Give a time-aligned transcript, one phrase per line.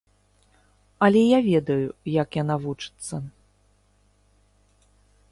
[1.07, 3.15] Але я ведаю, як яна вучыцца.